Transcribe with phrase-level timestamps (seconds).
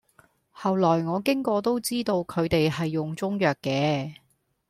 [0.55, 4.15] 後來我經過都知道佢哋係用中藥嘅，